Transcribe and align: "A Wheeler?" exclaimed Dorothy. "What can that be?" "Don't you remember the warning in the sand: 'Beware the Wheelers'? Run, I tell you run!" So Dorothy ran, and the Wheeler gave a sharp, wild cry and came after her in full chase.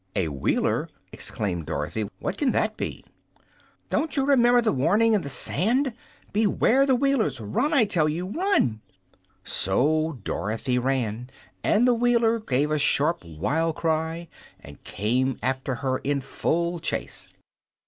"A 0.15 0.29
Wheeler?" 0.29 0.89
exclaimed 1.11 1.67
Dorothy. 1.67 2.09
"What 2.17 2.35
can 2.35 2.53
that 2.53 2.75
be?" 2.75 3.05
"Don't 3.91 4.17
you 4.17 4.25
remember 4.25 4.59
the 4.59 4.71
warning 4.71 5.13
in 5.13 5.21
the 5.21 5.29
sand: 5.29 5.93
'Beware 6.33 6.87
the 6.87 6.95
Wheelers'? 6.95 7.39
Run, 7.39 7.71
I 7.71 7.85
tell 7.85 8.09
you 8.09 8.25
run!" 8.25 8.81
So 9.43 10.13
Dorothy 10.23 10.79
ran, 10.79 11.29
and 11.63 11.87
the 11.87 11.93
Wheeler 11.93 12.39
gave 12.39 12.71
a 12.71 12.79
sharp, 12.79 13.23
wild 13.23 13.75
cry 13.75 14.27
and 14.59 14.83
came 14.83 15.37
after 15.43 15.75
her 15.85 15.99
in 15.99 16.19
full 16.21 16.79
chase. 16.79 17.29